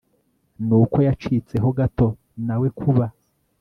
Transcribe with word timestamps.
n 0.67 0.69
uko 0.81 0.97
yacitseho 1.07 1.67
gato 1.77 2.07
Nawe 2.45 2.67
kuba 2.79 3.05